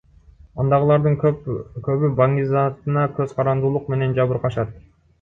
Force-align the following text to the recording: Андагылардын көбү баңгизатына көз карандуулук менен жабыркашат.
Андагылардын 0.63 1.17
көбү 1.25 2.11
баңгизатына 2.23 3.07
көз 3.21 3.39
карандуулук 3.39 3.97
менен 3.97 4.21
жабыркашат. 4.21 4.79